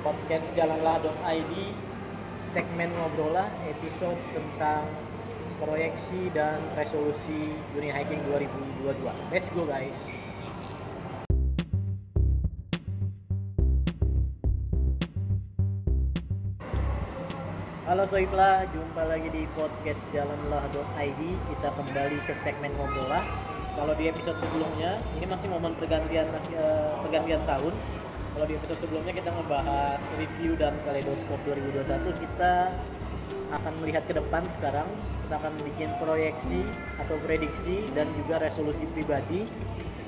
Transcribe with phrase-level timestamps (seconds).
[0.00, 1.52] podcast jalanlah.id
[2.40, 4.88] segmen ngobrolah episode tentang
[5.60, 8.96] proyeksi dan resolusi dunia hiking 2022
[9.28, 9.96] let's go guys.
[17.90, 21.20] Halo Soifla, jumpa lagi di podcast jalanlah.id
[21.50, 23.26] Kita kembali ke segmen ngobrolah
[23.74, 27.74] Kalau di episode sebelumnya, ini masih momen pergantian eh, pergantian tahun
[28.34, 32.70] kalau di episode sebelumnya kita ngebahas review dan kaleidoskop 2021 kita
[33.50, 34.86] akan melihat ke depan sekarang.
[35.26, 36.62] Kita akan bikin proyeksi
[36.98, 39.46] atau prediksi dan juga resolusi pribadi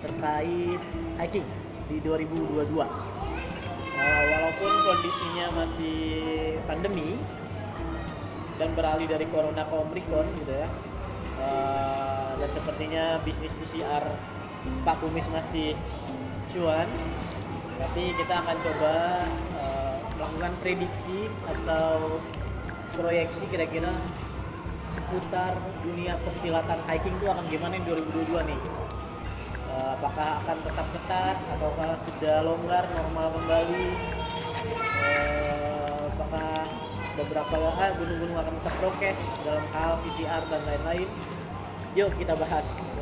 [0.02, 0.82] terkait
[1.18, 1.46] hiking
[1.86, 5.98] di 2022 uh, walaupun kondisinya masih
[6.66, 7.14] pandemi
[8.58, 10.68] dan beralih dari corona ke omikron gitu ya
[11.38, 14.04] uh, dan sepertinya bisnis PCR
[14.82, 15.78] Pak Kumis masih
[16.50, 16.86] cuan
[17.82, 18.94] Berarti kita akan coba
[19.58, 22.22] uh, melakukan prediksi atau
[22.94, 23.90] proyeksi kira-kira
[24.94, 27.90] seputar dunia persilatan hiking itu akan gimana di
[28.22, 28.60] 2022 nih.
[29.66, 33.86] Uh, apakah akan tetap ketat ataukah sudah longgar normal kembali?
[35.02, 36.70] Uh, apakah
[37.18, 41.10] beberapa ah, gunung-gunung akan tetap prokes dalam hal PCR dan lain-lain?
[41.98, 42.94] Yuk kita bahas.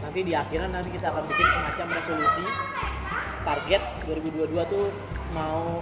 [0.00, 2.48] Nanti di akhiran nanti kita akan bikin semacam resolusi
[3.44, 4.86] target 2022 tuh
[5.32, 5.80] mau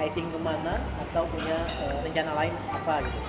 [0.00, 3.20] hiking ke mana atau punya uh, rencana lain apa gitu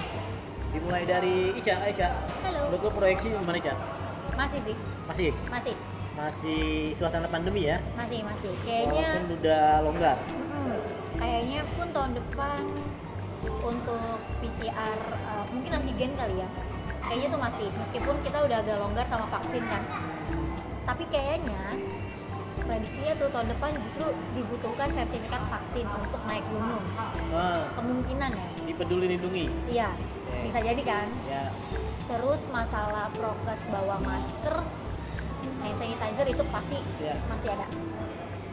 [0.74, 2.10] dimulai dari Ica, Ica
[2.42, 2.74] Halo.
[2.74, 3.74] menurut lo proyeksi gimana Ica?
[4.34, 5.30] Masih sih, masih?
[5.54, 5.74] masih,
[6.18, 6.64] masih
[6.98, 7.78] suasana pandemi ya?
[7.94, 8.50] masih, masih.
[8.66, 10.78] Kayaknya, walaupun udah longgar hmm,
[11.22, 12.64] kayaknya pun tahun depan
[13.62, 15.00] untuk PCR
[15.30, 16.50] uh, mungkin antigen kali ya.
[17.04, 19.84] Kayaknya tuh masih, meskipun kita udah agak longgar sama vaksin kan.
[20.88, 21.76] Tapi kayaknya
[22.64, 26.84] prediksinya tuh tahun depan justru dibutuhkan sertifikat vaksin untuk naik gunung.
[27.30, 28.48] nah, Kemungkinan ya.
[28.64, 29.90] di peduli lindungi Iya,
[30.42, 31.08] bisa jadi kan.
[31.26, 31.52] ya
[32.04, 34.56] Terus masalah prokes bawa masker,
[35.60, 37.68] hand sanitizer itu pasti ya masih ada.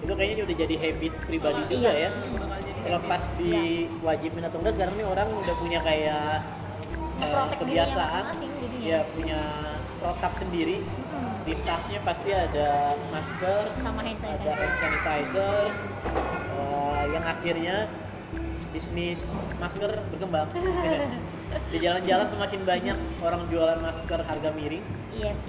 [0.00, 2.08] itu kayaknya udah jadi habit pribadi juga Iya.
[2.08, 2.10] ya
[2.90, 3.52] lepas di
[4.00, 6.40] wajibin atau enggak sekarang nih orang udah punya kayak
[7.20, 8.86] dirinya kebiasaan masing-masing jadinya.
[8.88, 9.40] ya punya
[10.00, 10.76] protap sendiri.
[11.50, 12.68] Di tasnya pasti ada
[13.10, 14.54] masker sama hand ada sanitizer.
[14.54, 15.66] hand sanitizer
[16.54, 17.76] eh, yang akhirnya
[18.70, 19.18] bisnis
[19.58, 20.46] masker berkembang
[21.74, 25.42] di jalan-jalan semakin banyak orang jualan masker harga miring Yes.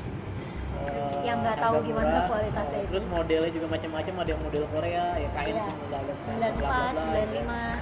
[0.81, 2.25] eh, Yang nggak tahu gimana murah.
[2.25, 2.89] kualitasnya Eh, itu.
[2.89, 5.63] terus modelnya juga macam-macam ada yang model Korea ya kain Iya.
[5.69, 7.77] 94, 95.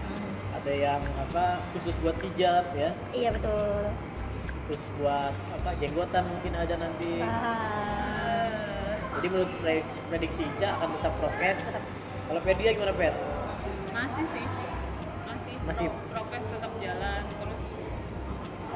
[0.51, 3.96] ada yang apa khusus buat pijat ya Iya betul.
[4.68, 7.99] khusus buat apa jenggotan mungkin ada nanti Ah,
[9.19, 11.59] jadi menurut prediksi, prediksi Ica akan tetap prokes
[12.31, 13.13] kalau Fedia gimana Fer?
[13.91, 14.46] masih sih
[15.28, 15.85] masih Masih.
[15.91, 17.62] Pro- prokes tetap jalan terus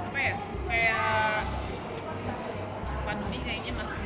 [0.03, 0.35] apa ya
[0.67, 1.41] kayak
[3.07, 4.03] pandemi kayaknya masih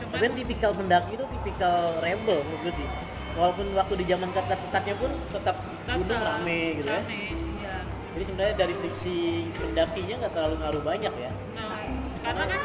[0.00, 2.88] cuman Tapi tipikal pendaki itu tipikal rebel menurut gue sih.
[3.36, 7.00] Walaupun waktu di zaman ketat-ketatnya pun tetap gunung rame gitu ya.
[7.04, 7.20] rame,
[7.60, 7.76] iya.
[8.16, 9.16] Jadi sebenarnya dari sisi
[9.52, 11.30] pendakinya nggak terlalu ngaruh banyak ya.
[11.52, 11.84] nah
[12.24, 12.60] karena kan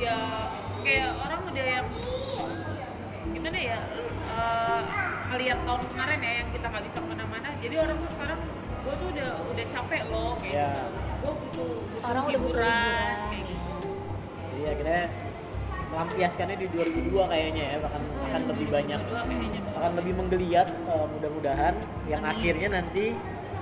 [0.00, 0.16] ya
[0.80, 1.86] kayak orang udah yang
[3.46, 3.78] gimana ya
[4.26, 4.80] eh,
[5.30, 8.40] ngeliat tahun kemarin ya yang kita nggak bisa ke mana-mana jadi orang tuh sekarang
[8.82, 10.70] gue tuh udah udah capek loh kayak Iya.
[11.22, 13.16] gue butuh, butuh Orang udah butuh liburan.
[13.30, 13.78] Kayak gitu
[14.66, 15.02] akhirnya
[15.86, 21.06] melampiaskannya di 2002 kayaknya ya bahkan akan lebih banyak Dua kayaknya akan lebih menggeliat eh,
[21.06, 21.74] mudah-mudahan
[22.10, 22.32] yang Amin.
[22.34, 23.04] akhirnya nanti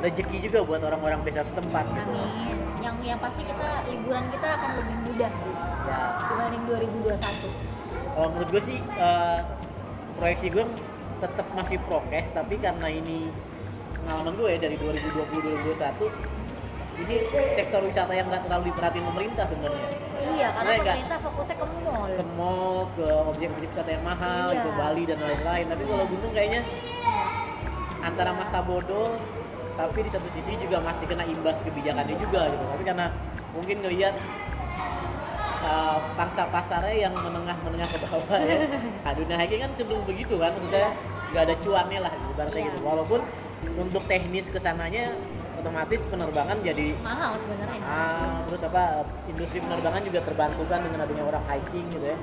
[0.00, 2.08] rezeki juga buat orang-orang desa setempat gitu.
[2.08, 2.56] amin.
[2.80, 5.52] Yang yang pasti kita liburan kita akan lebih mudah sih
[5.84, 6.00] Ya,
[6.32, 7.20] dibanding 2021.
[8.14, 9.40] kalau menurut gue sih eh,
[10.14, 10.64] proyeksi gue
[11.16, 13.30] tetap masih prokes tapi karena ini
[13.98, 16.34] pengalaman gue ya dari 2020 2021
[16.96, 17.16] ini
[17.50, 22.06] sektor wisata yang nggak terlalu diperhatiin pemerintah sebenarnya Iya, karena nggak- pemerintah fokusnya ke mall.
[22.08, 24.62] ke mall ke objek-objek wisata yang mahal Iya.
[24.62, 26.60] ke Bali dan lain-lain tapi kalau gunung kayaknya
[28.00, 29.16] antara masa bodoh
[29.74, 33.06] tapi di satu sisi juga masih kena imbas kebijakannya juga gitu tapi karena
[33.50, 34.14] mungkin ngelihat
[36.14, 38.56] pangsa pasarnya yang menengah-menengah ke bawah ya
[39.04, 40.90] nah, dunia hiking kan cenderung begitu kan maksudnya
[41.30, 42.68] nggak ada cuannya lah gitu, ibaratnya Iya.
[42.70, 43.20] gitu walaupun
[43.74, 45.10] untuk teknis ke sananya
[45.56, 47.80] otomatis penerbangan jadi Mahal sebenarnya.
[47.80, 48.82] Ah, terus apa
[49.26, 52.18] industri penerbangan juga terbantukan dengan adanya orang hiking gitu ya.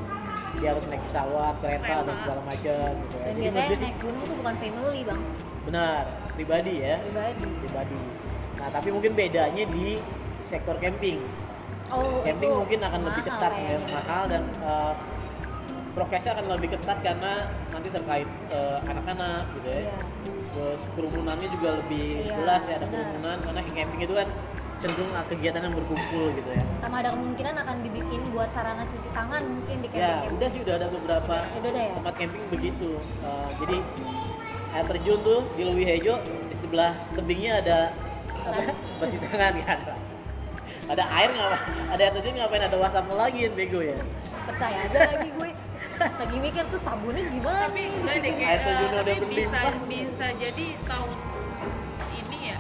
[0.54, 3.24] Dia harus naik pesawat, kereta dan segala macam gitu ya.
[3.26, 5.22] Dan Jadi biasanya naik gunung tuh bukan family, Bang.
[5.62, 6.02] benar,
[6.32, 7.46] pribadi ya, Pribadi.
[7.66, 7.98] pribadi.
[8.56, 9.88] Nah, tapi mungkin bedanya di
[10.40, 11.18] sektor camping.
[11.92, 13.88] Oh, Camping itu mungkin akan lebih ketat ya, kayaknya.
[13.92, 14.94] mahal dan eh,
[15.92, 17.32] prokesnya akan lebih ketat karena
[17.70, 19.82] nanti terkait eh, anak-anak gitu ya.
[19.84, 19.98] Iya.
[20.52, 22.96] Terus kerumunannya juga lebih Iya, jelas ya ada benar.
[23.02, 24.28] kerumunan karena camping itu kan
[24.82, 29.46] cenderung kegiatan yang berkumpul gitu ya sama ada kemungkinan akan dibikin buat sarana cuci tangan
[29.46, 29.94] mungkin di ya
[30.26, 33.78] camping-camping udah sih udah ada beberapa Ya udah ada ya tempat camping begitu Eh, jadi
[34.74, 36.16] air terjun tuh di Lewi Hejo
[36.50, 37.78] di sebelah tebingnya ada
[38.42, 38.74] apa
[39.06, 39.80] cuci tangan kan
[40.92, 41.52] ada air nggak
[41.90, 42.64] ada air terjun ngapain?
[42.64, 43.98] Ada wasapnya lagi kan bego ya?
[44.44, 45.50] Percaya aja lagi gue.
[46.02, 47.90] Lagi mikir tuh sabunnya gimana tapi nih?
[47.94, 49.74] enggak deh Air kayak terjun eh, udah tapi bisa berlimpah.
[49.86, 50.26] bisa.
[50.36, 51.10] Jadi tahun
[52.18, 52.58] ini ya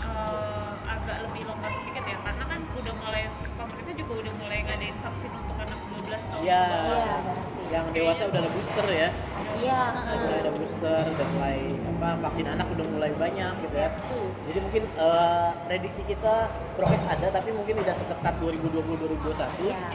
[0.00, 2.16] eh, agak lebih longgar sedikit ya.
[2.18, 3.22] Karena kan udah mulai
[3.54, 6.62] pemerintah juga udah mulai ngadain vaksin untuk anak 12 tahun Ya.
[6.82, 7.16] iya
[7.46, 7.64] sih.
[7.68, 9.08] Yang dewasa udah ada booster ya.
[9.54, 11.58] Iya udah ada booster udah mulai
[11.98, 13.90] apa vaksin anak udah mulai banyak gitu ya.
[13.90, 14.30] Betul.
[14.46, 16.46] Jadi mungkin eh, prediksi kita
[16.78, 19.90] prokes ada tapi mungkin tidak seketat 2020 2021 iya.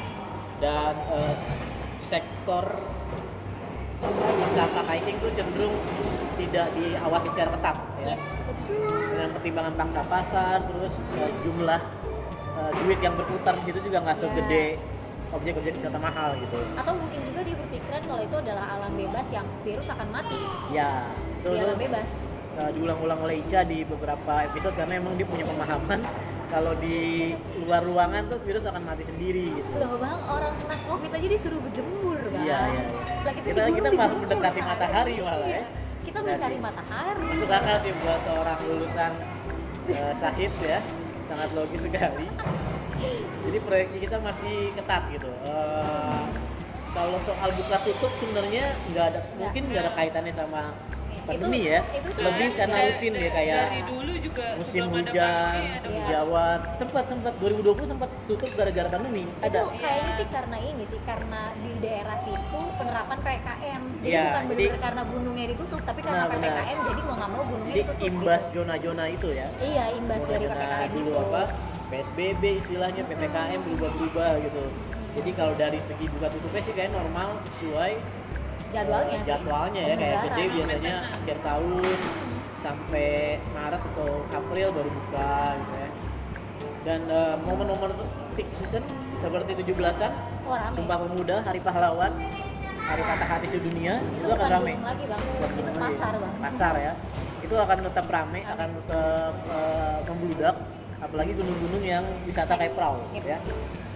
[0.60, 1.36] Dan eh,
[2.04, 2.68] sektor
[4.44, 5.76] wisata hiking itu cenderung
[6.36, 8.06] tidak diawasi secara ketat ya.
[8.12, 8.92] Yes betul.
[9.16, 11.82] Dengan pertimbangan pangsa pasar terus eh, jumlah
[12.60, 14.22] eh, duit yang berputar di situ juga nggak Ya.
[14.28, 14.64] segede
[15.32, 16.60] objek-objek wisata mahal gitu.
[16.76, 20.38] Atau mungkin juga dia berpikiran kalau itu adalah alam bebas yang virus akan mati.
[20.76, 22.10] Ya itu alam tuh, bebas.
[22.54, 26.00] Eh, diulang-ulang oleh Ica di beberapa episode karena emang dia punya pemahaman
[26.48, 29.70] kalau di luar ruangan tuh virus akan mati sendiri gitu.
[29.74, 32.44] Loh bang orang kena covid aja disuruh berjemur bang.
[32.46, 32.84] Iya, iya.
[33.26, 34.70] kita, Kita- kita malah mendekati kan?
[34.70, 35.58] matahari malah Iya.
[35.58, 35.66] ya.
[36.04, 37.24] kita Iya mencari matahari.
[37.26, 39.12] Masuk akal sih buat seorang lulusan
[39.90, 40.80] eh, sahid ya.
[41.26, 42.28] Sangat logis sekali.
[43.44, 45.28] Jadi proyeksi kita masih ketat gitu.
[45.44, 46.22] Eh,
[46.94, 50.62] kalau soal buka tutup sebenarnya nggak ada mungkin nggak ada kaitannya sama
[51.24, 51.80] pandemi ya.
[51.92, 56.20] itu tuh lebih karena rutin ya kayak dari dulu juga musim hujan ada Iya.
[56.76, 59.24] sempat sempat 2020 sempat tutup gara-gara pandemi.
[59.24, 59.62] Itu ada.
[59.80, 64.78] kayaknya sih karena ini sih karena di daerah situ penerapan ppkm jadi Iya, bukan benar
[64.80, 66.44] karena gunungnya ditutup tapi karena Nah, benar.
[66.44, 68.56] ppkm jadi mau nggak mau gunungnya jadi ditutup imbas gitu.
[68.60, 69.48] zona-zona itu ya.
[69.58, 71.20] Iya imbas dari ppkm dulu itu.
[71.22, 71.44] apa
[71.84, 74.64] PSBB istilahnya PPKM berubah-berubah gitu.
[75.14, 77.92] Jadi kalau dari segi buka tutupnya sih kayak normal sesuai
[78.74, 79.30] jadwalnya eh, sih.
[79.30, 81.98] Jadwalnya ya kayak gede biasanya akhir tahun
[82.64, 83.10] sampai
[83.52, 85.90] Maret atau April baru buka gitu ya.
[86.84, 87.90] Dan eh, momen-momen
[88.36, 88.84] peak season
[89.22, 90.12] seperti 17-an
[90.50, 90.76] oh rame.
[90.76, 92.12] Sumpah Pemuda Hari Pahlawan
[92.84, 94.74] Hari Patah Hati Sedunia itu, itu, akan rame.
[94.84, 95.22] lagi bang.
[95.24, 95.80] Bukan itu lagi.
[95.80, 96.34] pasar bang.
[96.44, 96.94] Pasar ya.
[97.40, 98.52] Itu akan tetap rame Rame.
[98.52, 100.56] akan tetap eh, membludak
[101.04, 103.24] apalagi gunung-gunung yang wisata kayak perahu Yep.
[103.28, 103.40] ya.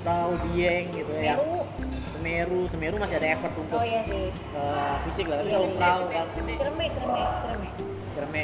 [0.03, 1.35] Perahu dieng gitu ya
[2.27, 2.59] Semeru.
[2.68, 4.27] Semeru masih ada effort untuk oh iya sih.
[4.35, 5.39] eh, fisik lah.
[5.39, 5.77] Tapi Iya kalau sih.
[5.79, 7.21] perahu kan cerme cerme cerme.
[7.39, 7.69] Cerme.
[8.18, 8.41] Rame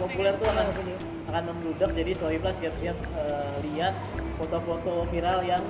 [0.00, 0.96] populer tuh akan Iya,
[1.28, 1.90] akan membludak.
[1.92, 3.94] Jadi sohiblah siap-siap eh, lihat
[4.40, 5.60] foto-foto viral yang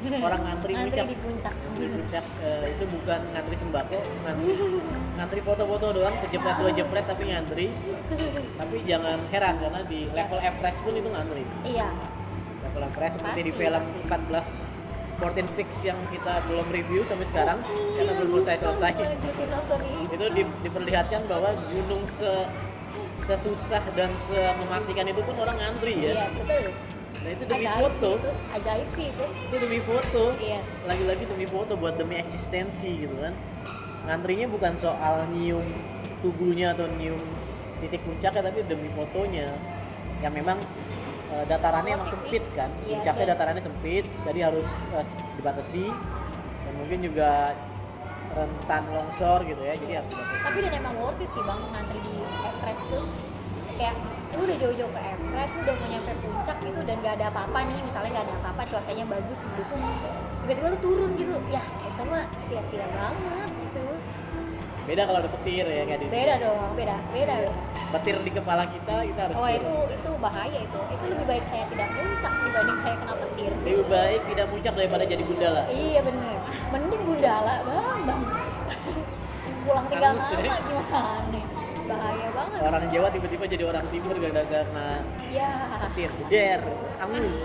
[0.00, 1.06] orang ngantri antri puncak.
[1.08, 1.54] di puncak.
[1.74, 4.52] Di puncak eh, itu bukan ngantri sembako ngantri
[5.18, 7.66] ngantri foto-foto doang sejepret dua jepret tapi ngantri.
[8.54, 11.42] Tapi jangan heran karena di level Everest pun itu ngantri.
[11.66, 11.88] Iya.
[12.62, 13.98] Level Everest seperti di Pasti, film pasti.
[14.46, 14.69] 14
[15.20, 17.58] 14 Peaks yang kita belum review sampai sekarang
[17.92, 18.92] karena Iya, belum lupa selesai selesai
[19.46, 22.32] nonton nih itu di- diperlihatkan bahwa gunung se
[23.20, 24.10] sesusah dan
[24.58, 26.10] mematikan itu pun orang ngantri ya.
[26.10, 26.64] Iya betul.
[27.20, 27.94] Nah itu demi ajaib foto.
[27.94, 28.30] sih itu.
[28.50, 29.24] Ajaib sih itu.
[29.46, 30.22] Itu demi foto.
[30.40, 30.60] Iya.
[30.88, 33.36] Lagi-lagi demi foto buat demi eksistensi gitu kan.
[34.08, 35.62] Ngantrinya bukan soal nyium
[36.24, 37.20] tubuhnya atau nyium
[37.78, 39.54] titik puncaknya tapi demi fotonya.
[40.24, 40.58] Yang memang
[41.30, 42.70] eh, datarannya emang sempit kan?
[42.82, 45.06] Iya, puncaknya dan- datarannya sempit jadi harus eh,
[45.38, 45.84] dibatasi.
[46.60, 47.30] Dan mungkin juga
[48.30, 50.42] rentan longsor gitu ya jadi harus dibatasi.
[50.46, 52.14] Tapi dan emang worth it sih bang ngantri di
[52.46, 53.04] Everest tuh.
[53.74, 53.96] Kayak
[54.30, 57.58] lu udah jauh-jauh ke Everest lu udah mau nyampe puncak gitu dan gak ada apa-apa
[57.66, 59.82] nih misalnya gak ada apa-apa cuacanya bagus mendukung
[60.40, 61.34] tiba-tiba lu turun gitu.
[61.50, 63.84] Ya itu mah sia-sia banget gitu.
[64.86, 68.64] Beda kalau ada petir ya kayak di beda dong beda beda beda petir di kepala
[68.70, 69.58] kita kita harus oh turun.
[69.58, 70.80] itu itu bahaya itu.
[70.94, 73.50] Itu lebih baik saya tidak puncak dibanding saya kena petir.
[73.50, 76.36] Sih lebih baik tidak puncak daripada jadi gundala iya bener.
[76.70, 78.22] Mending gundala bang bang.
[79.60, 80.22] Pulang tinggal ya.
[80.24, 81.40] nama gimana
[81.90, 82.60] bahaya banget.
[82.62, 84.88] Orang Jawa tiba-tiba jadi orang timur gara-gara karena
[85.34, 85.50] ya
[85.90, 86.10] petir.
[86.30, 86.62] Der
[87.02, 87.38] angus.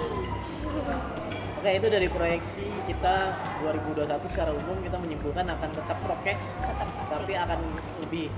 [1.65, 3.33] Oke itu dari proyeksi kita
[3.65, 7.09] 2021 secara umum kita menyimpulkan akan tetap prokes tetap pasti.
[7.09, 7.59] tapi akan
[8.05, 8.29] lebih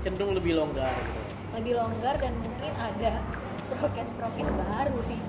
[0.00, 1.23] cenderung lebih longgar gitu.
[1.54, 3.22] Lebih longgar dan mungkin ada
[3.70, 5.20] prokes-prokes baru sih.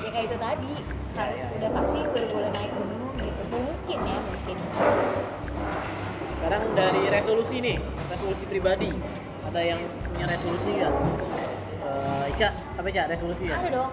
[0.00, 0.72] Ya kayak itu tadi
[1.18, 1.56] Ya, harus ya, ya.
[1.58, 3.42] udah vaksin baru boleh naik gunung gitu.
[3.50, 4.56] Mungkin ya mungkin.
[6.38, 8.90] Sekarang dari resolusi nih resolusi pribadi.
[9.50, 10.92] Ada yang punya resolusi nggak?
[11.88, 12.48] Eh, Ica
[12.78, 13.56] apa Ica resolusi ya?
[13.58, 13.90] Ada dong.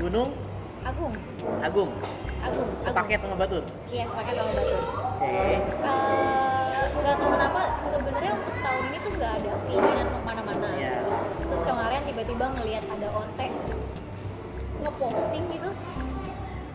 [0.00, 0.28] Gunung?
[0.86, 1.12] Agung.
[1.60, 1.90] Agung.
[2.36, 5.26] Agung sepaket sama Batur iya sepaket sama Batur oke.
[5.26, 5.58] Eh,
[6.94, 10.68] nggak tahu kenapa sebenarnya untuk tahun ini tuh nggak ada keinginan mau ke mana-mana.
[10.78, 10.85] Ya terus
[12.06, 13.40] tiba-tiba ngelihat ada OT
[14.80, 15.70] ngeposting gitu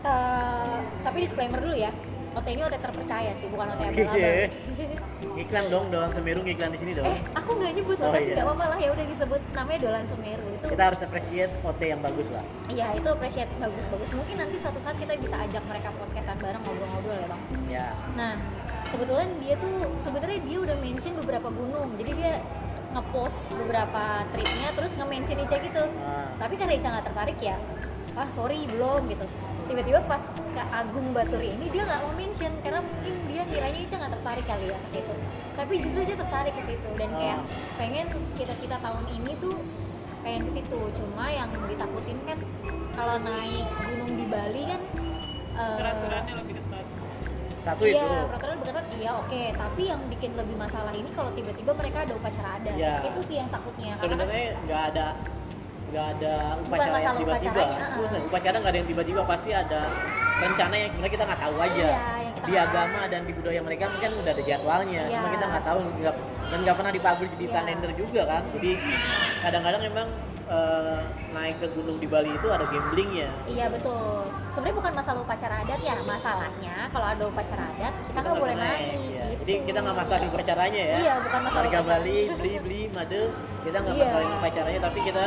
[0.02, 1.94] Eh, tapi disclaimer dulu ya
[2.32, 4.50] OT ini OT terpercaya sih bukan OT abal-abal
[5.42, 7.06] Iklan dong, Dolan Semeru ngiklan di sini dong.
[7.06, 8.34] eh aku nggak nyebut Oh, tapi iya.
[8.34, 12.02] nggak apa-apa lah ya udah disebut namanya Dolan Semeru itu Kita harus appreciate OT yang
[12.02, 12.42] bagus lah.
[12.66, 17.16] iya itu appreciate bagus-bagus mungkin nanti suatu saat kita bisa ajak mereka podcastan bareng ngobrol-ngobrol
[17.16, 17.86] ya bang Ya.
[18.12, 18.32] Nah,
[18.88, 21.94] kebetulan dia tuh sebenarnya dia udah mention beberapa gunung.
[21.94, 22.42] Jadi dia
[22.92, 25.84] ngepost beberapa tripnya terus nge-mention Ica gitu.
[26.04, 26.28] Ah.
[26.36, 27.56] Tapi karena Ica nggak tertarik ya,
[28.14, 29.24] ah sorry belum gitu.
[29.68, 33.96] Tiba-tiba pas ke Agung Baturi ini dia nggak mau mention karena mungkin dia kiranya Ica
[33.96, 35.14] nggak tertarik kali ya ke situ.
[35.56, 37.46] Tapi justru Ica tertarik ke situ dan kayak Ah.
[37.80, 38.06] pengen
[38.36, 39.56] cita-cita tahun ini tuh
[40.20, 40.80] pengen ke situ.
[40.96, 42.38] Cuma yang ditakutin kan
[42.92, 44.82] kalau naik gunung di Bali kan
[45.52, 45.78] eh,
[46.32, 46.71] lebih ketat
[47.62, 48.26] Satu iya, itu.
[48.26, 49.42] peraturan berketat iya oke.
[49.54, 52.74] Tapi yang bikin lebih masalah ini kalau tiba-tiba mereka ada upacara adat.
[52.74, 52.94] Iya.
[53.06, 53.94] Itu sih yang takutnya.
[53.94, 55.06] Kan Sebenarnya nggak ada
[55.92, 56.34] nggak ada
[56.66, 57.62] upacara yang tiba-tiba.
[57.94, 59.80] Terus upacara nggak ada yang tiba-tiba pasti ada
[60.42, 61.84] rencana yang sebenarnya kita nggak tahu aja.
[61.86, 62.02] Iya,
[62.34, 65.18] kita di agama dan di budaya mereka mungkin udah ada jadwalnya, Iya.
[65.22, 65.78] cuma kita nggak tahu
[66.50, 67.54] dan nggak pernah dipublish di Iya.
[67.54, 68.42] kalender juga kan.
[68.58, 68.70] Jadi
[69.46, 70.06] kadang-kadang memang
[70.44, 73.28] eh, naik ke gunung di Bali itu ada gamblingnya.
[73.44, 74.26] Iya betul.
[74.50, 75.94] Sebenarnya bukan masalah upacara adat ya.
[76.02, 78.92] Masalahnya kalau ada upacara adat kita nggak boleh langsung naik.
[78.92, 79.22] Iya.
[79.24, 79.40] Gitu.
[79.42, 80.96] Jadi kita nggak masalah di upacaranya ya.
[80.98, 81.98] Iya, bukan masalah Warga upacara.
[81.98, 83.20] Bali beli beli made
[83.62, 84.04] kita nggak Iya.
[84.04, 85.24] masalah upacaranya tapi kita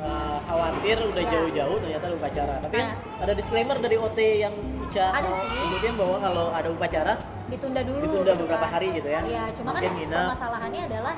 [0.00, 1.30] eh, khawatir udah Iya.
[1.30, 2.54] jauh-jauh ternyata ada upacara.
[2.58, 2.92] Tapi Nah.
[3.20, 5.60] ada disclaimer dari OT yang Ica Ada sih.
[5.60, 7.14] sebutin bahwa kalau ada upacara
[7.46, 8.00] Ditunda dulu.
[8.00, 8.74] Ditunda gitu beberapa kan.
[8.74, 9.20] hari gitu ya.
[9.20, 10.18] Iya, cuma kan nginep.
[10.24, 11.14] permasalahannya adalah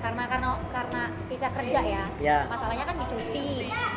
[0.00, 2.04] karena karena karena Ica kerja ya.
[2.18, 2.38] Ya.
[2.48, 3.50] Masalahnya kan di cuti.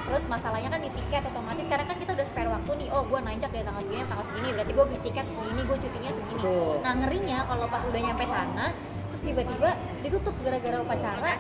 [0.05, 2.87] Terus masalahnya kan di tiket otomatis karena kan kita udah spare waktu nih.
[2.91, 4.49] Oh, gue nanjak dari tanggal segini tanggal segini.
[4.53, 6.43] Berarti gue beli tiket segini, gue cutinya segini.
[6.43, 6.75] Betul.
[6.83, 8.67] Nah, ngerinya kalau pas udah nyampe sana
[9.13, 11.37] terus tiba-tiba ditutup gara-gara upacara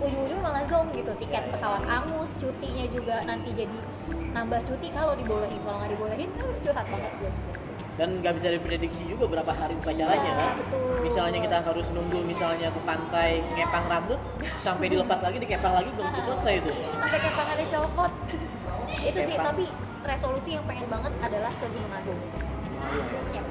[0.00, 3.76] ujung-ujung malah zong gitu tiket pesawat angus cutinya juga nanti jadi
[4.32, 7.32] nambah cuti kalau dibolehin kalau nggak dibolehin uh, curhat banget gue
[7.92, 10.54] dan nggak bisa diprediksi juga berapa hari upacaranya Iya, kan.
[10.56, 10.96] betul.
[11.04, 14.20] Misalnya kita harus nunggu misalnya ke pantai ngepang rambut
[14.58, 16.70] sampai dilepas lagi dikepang lagi belum selesai itu.
[16.72, 18.12] sampai kayak tangannya copot
[19.02, 19.46] itu sih Kepang.
[19.46, 19.64] tapi
[20.02, 22.20] resolusi yang pengen banget adalah ke Gunung Agung
[23.30, 23.42] ya.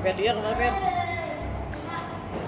[0.00, 0.72] Fer dia ke mana Fer?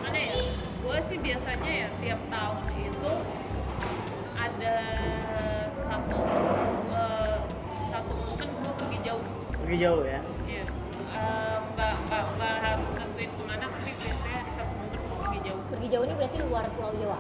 [0.01, 3.13] mana ya gue sih biasanya ya tiap tahun itu
[4.37, 4.77] ada
[5.83, 6.19] satu
[6.91, 7.37] eh,
[7.91, 9.25] satu momen gue pergi jauh
[9.57, 10.21] Pergi jauh ya.
[15.95, 17.19] Jauh ini berarti luar Pulau Jawa?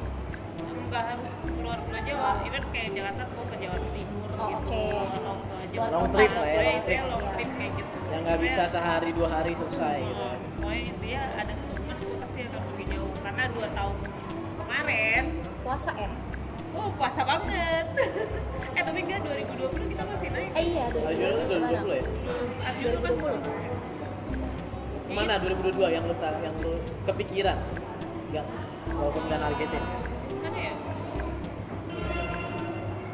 [0.91, 2.31] Nggak harus keluar pulau Jawa.
[2.43, 4.59] Even kayak Jakarta gue ke Jawa Timur Oh, gitu.
[4.59, 4.83] oke.
[4.91, 7.01] atau ke Luar Jawa Long trip lah ya, long trip.
[7.07, 7.95] long trip kayak gitu.
[8.11, 10.19] Yang nggak bisa sehari dua hari selesai gitu.
[10.19, 13.13] Oh, pokoknya intinya ada momen gue pasti akan pergi jauh.
[13.23, 13.97] Karena dua tahun
[14.59, 15.25] kemarin
[15.63, 16.11] puasa ya?
[16.75, 17.87] Oh puasa banget.
[18.75, 20.51] Eh tapi enggak 2020 kita masih naik.
[20.59, 21.85] Eh iya Ayo 2020 sekarang.
[21.87, 22.03] 2020 ya.
[22.67, 23.39] Aduh, itu kan 2020
[25.07, 26.73] Ke mana 2022 yang lu yang lu
[27.07, 27.59] kepikiran?
[28.35, 28.51] Enggak.
[28.91, 29.85] Walaupun nggak nargetin.
[30.43, 30.75] mana ya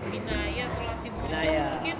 [0.08, 1.66] Binaya atau Latimojong Binaya.
[1.76, 1.96] mungkin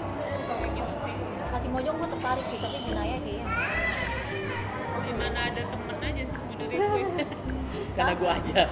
[0.49, 1.15] kayak gitu sih
[1.53, 3.45] Latimojong gue tertarik sih tapi Binaya kayaknya
[5.01, 7.25] di mana ada temen aja sih sebenarnya gue
[7.95, 8.63] Karena gua aja.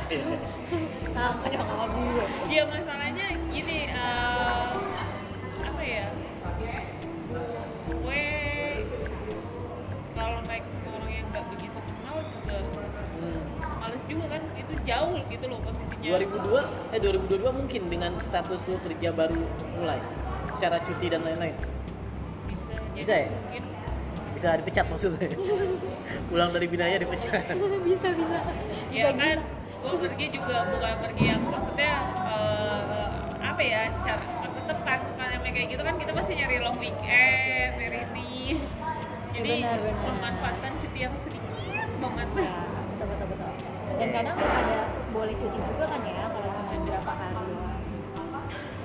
[1.14, 4.39] sama dong sama gue ya masalahnya gini eh,
[15.30, 16.10] gitu loh posisinya.
[16.18, 19.42] 2002 eh 2022 mungkin dengan status lu kerja baru
[19.78, 20.02] mulai
[20.58, 21.56] secara cuti dan lain-lain?
[22.50, 23.30] Bisa Bisa ya?
[23.30, 23.64] mungkin.
[24.34, 25.30] Bisa dipecat maksudnya?
[26.30, 27.44] Pulang dari binaya dipecat.
[27.88, 28.40] Bisa bisa.
[28.90, 29.38] Bisa ya kan?
[29.80, 31.94] Gue pergi juga bukan pergi yang maksudnya
[32.28, 33.08] eh,
[33.40, 34.24] apa ya cara
[34.60, 38.60] tetep kan bukan yang kayak gitu kan kita pasti nyari long weekend nyari ini.
[39.40, 40.04] Jadi benar, benar.
[40.04, 41.54] memanfaatkan cuti yang sedikit
[42.04, 42.28] banget.
[42.44, 42.79] Ya
[44.00, 47.78] dan kadang ada boleh cuti juga kan ya kalau cuma beberapa hari doang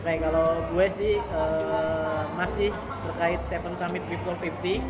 [0.04, 2.68] Oke, kalau gue sih eh, masih
[3.08, 4.84] terkait Seven Summit Before 50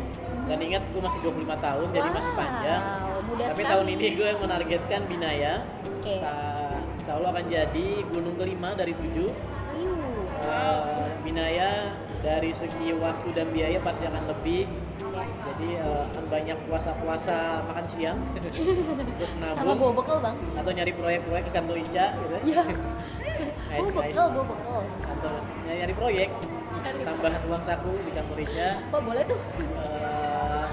[0.51, 2.81] dan ingat gue masih 25 tahun jadi masih panjang.
[3.23, 3.71] muda Tapi sekali.
[3.71, 5.53] tahun ini gue menargetkan Binaya.
[5.87, 6.19] Oke.
[6.19, 9.31] Uh, insya Allah akan jadi gunung kelima dari tujuh.
[9.79, 9.95] Iu.
[10.43, 14.67] Eh, Binaya dari segi waktu dan biaya pasti akan lebih.
[15.55, 18.19] Jadi akan banyak puasa-puasa makan siang.
[18.35, 18.51] Untuk
[19.55, 20.35] sama nabung bawa bekal bang.
[20.59, 22.35] Atau nyari proyek-proyek di kantor Ica gitu.
[22.43, 22.63] ya
[23.71, 24.81] Nice, bawa bekal bawa bekal.
[24.99, 25.33] Kantor
[25.63, 26.29] nyari proyek.
[27.07, 28.69] Tambahan uang saku di kantor Ica.
[28.83, 29.39] kok boleh tuh.
[29.63, 30.65] Eh,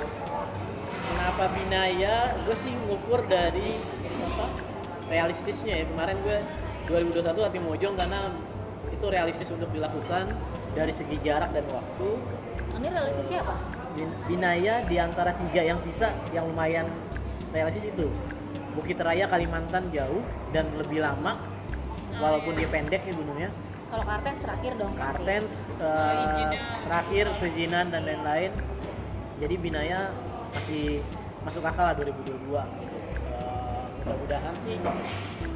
[1.14, 3.78] kenapa Binaya gue sih ngukur dari
[4.26, 4.46] apa
[5.06, 5.84] realistisnya ya.
[5.86, 6.38] Kemarin gue
[6.90, 8.34] 2021 hati mojong karena
[8.90, 10.26] itu realistis untuk dilakukan
[10.74, 12.08] dari segi jarak dan waktu.
[12.82, 13.81] Ini realisasi apa?
[13.92, 16.88] Bin- Binaya di antara tiga yang sisa yang lumayan
[17.50, 18.08] realistis itu.
[18.72, 21.37] Bukit Raya Kalimantan jauh dan lebih lama
[22.14, 23.50] walaupun dia pendek ya gunungnya.
[23.88, 24.92] Kalau Kartens terakhir dong.
[24.96, 26.61] Kartens Oh, izinnya.
[26.82, 28.50] terakhir perizinan dan lain-lain.
[29.37, 30.08] Jadi Binaya
[30.50, 31.04] masih
[31.42, 32.64] masuk akal lah 2022.
[33.28, 34.80] Eh, mudah-mudahan sih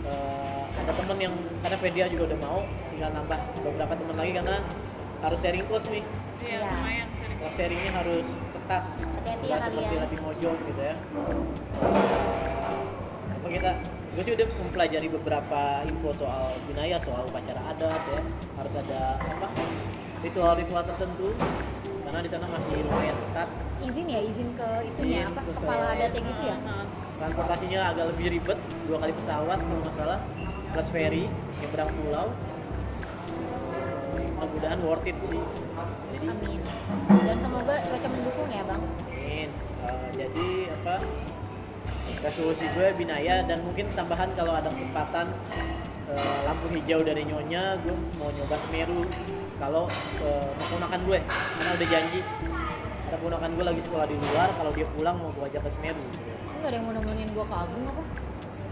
[0.05, 2.59] eh, ada temen yang karena Fedia juga udah mau
[2.93, 4.57] tinggal nambah beberapa teman lagi karena
[5.19, 6.05] harus sharing cost nih.
[6.37, 6.69] Iya, Iya.
[6.69, 7.09] lumayan.
[7.37, 8.83] Cost sharingnya harus ketat.
[8.97, 10.97] Hati-hati ya seperti latih mojo gitu ya.
[13.37, 13.71] Apa kita
[14.17, 18.21] gue sih udah mempelajari beberapa info soal Binaya, soal upacara adat ya.
[18.57, 19.49] Harus ada apa?
[20.25, 21.29] ritual-ritual tertentu
[22.09, 23.49] karena di sana masih lumayan ketat.
[23.85, 25.41] Izin ya, izin ke itunya Izin apa?
[25.45, 26.57] ke Kepala adatnya gitu ya?
[27.21, 30.19] Transportasinya agak lebih ribet, dua kali pesawat kalau nggak salah,
[30.73, 31.25] plus ferry
[31.61, 32.27] nyebrang pulau.
[34.41, 35.41] Mudah-mudahan worth it sih.
[36.15, 36.61] Jadi Amin.
[37.27, 38.83] Dan semoga cuaca mendukung ya, Bang.
[38.85, 39.49] Amin.
[39.87, 40.95] Eh, jadi apa
[42.23, 45.31] resolusi gue binaya dan mungkin tambahan kalau ada kesempatan
[46.11, 49.03] eh, lampu hijau dari nyonya gue mau nyoba Semeru
[49.61, 49.85] kalau
[50.23, 52.21] eh, mau ponakan gue karena udah janji
[53.07, 56.03] ada ponakan gue lagi sekolah di luar kalau dia pulang mau gue ajak ke Semeru
[56.57, 58.03] Enggak ada yang mau nemenin gua ke Agung apa?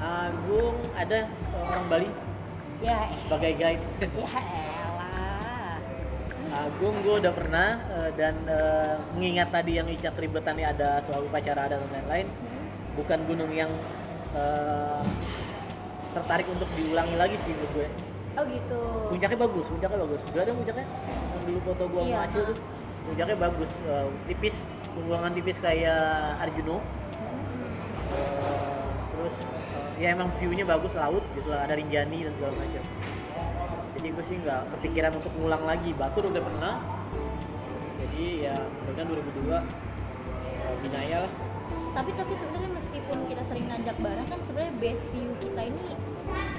[0.01, 2.09] Agung ada eh, orang Bali
[2.83, 4.74] Ya, eh, sebagai guide ya elah.
[6.65, 11.69] Agung gue udah pernah eh, dan eh, mengingat tadi yang Ica keribetannya ada soal upacara
[11.69, 12.27] adat dan lain-lain
[12.97, 13.69] bukan gunung yang
[14.33, 15.03] eh,
[16.17, 17.89] tertarik untuk diulangi lagi sih menurut gue.
[18.35, 18.81] Oh gitu.
[19.15, 20.21] puncaknya bagus puncaknya bagus.
[20.27, 20.87] Ada puncaknya.
[21.31, 22.17] Yang dulu foto gue Iya.
[22.17, 22.59] sama Acil tuh
[23.05, 24.55] puncaknya bagus eh, tipis
[24.97, 26.03] tunggangan tipis kayak
[26.41, 26.79] Arjuno
[28.15, 32.83] Eh, terus eh, ya emang view-nya bagus laut gitu lah ada Rinjani dan segala macam
[34.05, 36.77] jadi gue sih nggak kepikiran untuk ngulang lagi Batur udah pernah
[37.97, 39.49] jadi ya mudah-mudahan 2002
[40.45, 41.33] eh, Binaya lah
[41.97, 45.97] Tapi tapi sebenarnya meskipun kita sering nanjak bareng kan sebenarnya base view kita ini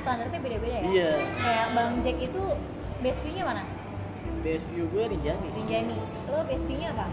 [0.02, 0.90] standarnya beda-beda ya.
[0.90, 2.44] iya Kayak Bang Jack itu
[3.06, 3.64] base view-nya mana?
[4.42, 5.98] base view gue Rinjani Rinjani.
[6.34, 7.06] Lo base view-nya apa?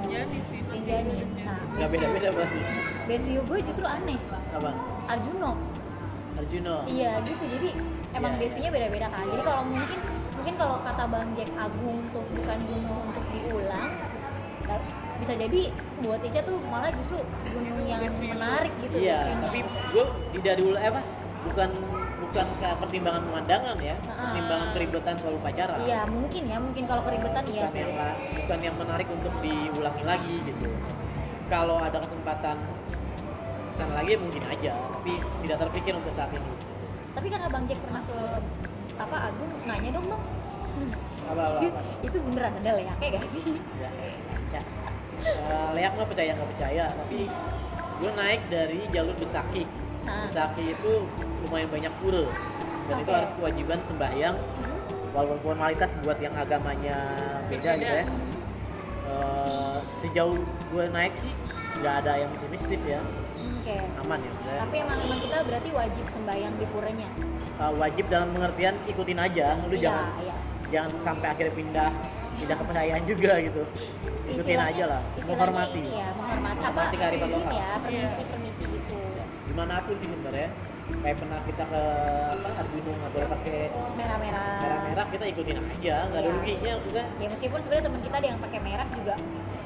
[0.00, 0.58] Rinjani sih.
[0.64, 1.18] Rinjani.
[1.44, 2.60] Nah, nggak beda-beda pasti
[3.04, 4.16] base view gue justru aneh.
[4.56, 4.72] apa
[5.12, 5.60] Arjuno.
[6.40, 7.44] Arjuno Iya gitu.
[7.44, 9.24] Jadi emang Iya, base view-nya beda-beda kan.
[9.28, 9.98] Jadi kalau mungkin
[10.36, 13.90] mungkin kalau kata Bang Jack Agung tuh bukan gunung untuk diulang,
[14.66, 14.78] nah,
[15.22, 15.60] bisa jadi
[16.02, 17.22] buat Ica tuh malah justru
[17.54, 20.98] gunung yang menarik gitu iya tapi gue tidak diul eh, apa?
[21.46, 21.70] Bukan
[22.26, 23.94] bukan ke pertimbangan pemandangan ya.
[24.10, 24.34] Ah.
[24.34, 27.86] pertimbangan keribetan soal upacara Iya mungkin ya, mungkin kalau keribetan iya sih.
[27.86, 27.94] yang
[28.34, 30.70] bukan yang menarik untuk diulangi lagi gitu.
[31.46, 32.56] Kalau ada kesempatan
[33.78, 35.12] sana lagi mungkin aja tapi
[35.46, 36.71] tidak terpikir untuk saat ini
[37.12, 38.18] Tapi karena Bang Jack pernah ke
[38.96, 40.24] apa Agung nanya dong dong.
[41.22, 41.80] apa apa, apa.
[42.00, 43.44] itu beneran ada leaknya gak sih?
[43.76, 43.90] ya
[44.52, 44.60] baca
[45.22, 46.84] Eh, leak mah percaya nggak percaya.
[46.90, 47.20] Tapi
[48.02, 49.62] gue naik dari jalur Besaki.
[50.02, 50.92] Nah, Besaki itu
[51.46, 52.26] lumayan banyak pura.
[52.90, 54.36] Dan itu harus kewajiban sembahyang.
[55.14, 56.96] Walaupun formalitas buat yang agamanya
[57.46, 58.06] beda gitu ya.
[59.12, 61.30] Eh, sejauh gue naik sih
[61.78, 63.00] nggak ada yang mistis ya
[63.62, 63.76] oke.
[64.00, 64.60] aman ya sebenarnya.
[64.60, 67.08] Tapi emang emang kita berarti wajib sembahyang di puranya.
[67.54, 70.34] Eh, wajib dalam pengertian ikutin aja lu Iya, jangan iya.
[70.68, 71.90] jangan sampai akhirnya pindah
[72.32, 73.62] pindah kepercayaan juga gitu
[74.24, 77.52] ikutin Istilahnya- aja lah menghormati ini ya, menghormati apa kearifan izin lokal.
[77.54, 78.96] ya, permisi permisi gitu.
[79.42, 80.48] di mana pun sih sebenarnya
[80.94, 81.82] kayak pernah kita ke
[82.32, 83.58] apa Arjuno nggak boleh pakai
[83.94, 84.48] Merah-merah.
[84.58, 86.34] merah-merah kita ikutin aja nggak ada Iya.
[86.34, 89.14] ruginya maksudnya Ya meskipun sebenarnya teman kita ada yang pakai merah juga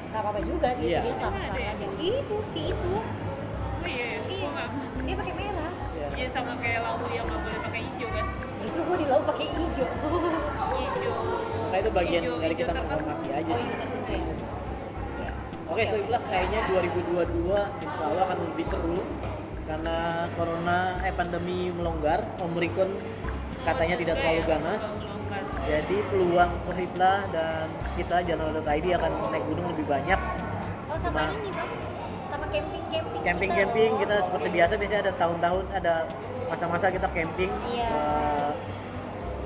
[0.07, 0.99] nggak apa-apa juga gitu Iya.
[1.01, 1.87] dia selamat selamat aja.
[1.97, 2.91] Itu sih itu
[5.07, 5.71] dia pakai merah.
[5.93, 6.07] ya.
[6.13, 8.25] Iya sama kayak laut yang nggak boleh pakai hijau kan.
[8.59, 9.87] Justru gua di laut pakai hijau.
[9.87, 11.15] Hijau.
[11.63, 13.77] Maka itu bagian hijau- dari kita menghormati aja Oh sih iya
[14.11, 14.35] ya.
[15.17, 15.31] Ya.
[15.65, 18.99] Oke, so itulah kayaknya 2022 insya Allah akan lebih seru
[19.63, 19.97] karena
[20.33, 22.91] corona eh pandemi melonggar, Omicron
[23.63, 24.83] katanya tidak terlalu ganas.
[24.97, 25.43] Melonggar.
[25.61, 27.67] Jadi peluang Kohiblah dan
[27.99, 30.19] kita Jalan.id akan naik gunung lebih banyak.
[30.87, 31.69] Oh sama Cuma- ini bang,
[32.47, 33.21] sama camping camping.
[33.23, 35.93] Camping-camping kita seperti biasa biasanya ada tahun-tahun ada
[36.47, 37.89] masa-masa kita camping Iya.
[37.91, 38.51] eh,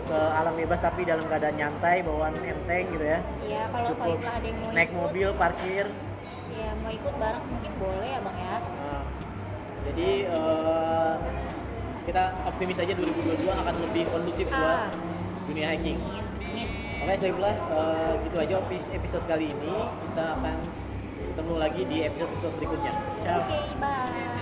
[0.06, 3.20] ke alam bebas tapi dalam keadaan nyantai, bawaan enteng gitu ya.
[3.42, 5.86] Iya kalau soiblah ada yang mau Naik ikut, mobil, parkir,
[6.52, 8.56] ya mau ikut bareng mungkin boleh ya bang ya.
[8.62, 9.04] Nah,
[9.90, 11.14] jadi eh,
[12.06, 15.26] kita optimis aja 2022 akan lebih kondusif buat Amin.
[15.50, 15.98] dunia hiking.
[15.98, 16.68] Amin.
[17.02, 18.56] Oke, Soiblah, eh, gitu aja
[18.94, 19.74] episode kali ini.
[20.12, 20.56] Kita akan
[21.41, 22.93] ketemu lagi di episode-episode berikutnya.
[23.25, 24.40] Oke, bye.